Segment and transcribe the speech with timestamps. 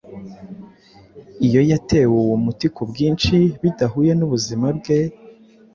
[1.47, 4.99] iyo yatewe uwo muti ku bwinshi, bidahuye n’ubuzima bwe.